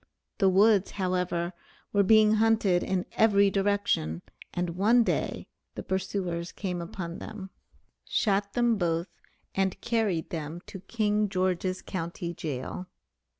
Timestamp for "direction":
3.51-4.23